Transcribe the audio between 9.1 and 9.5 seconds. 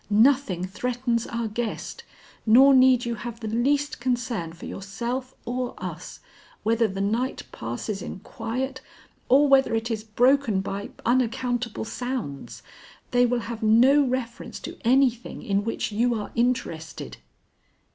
or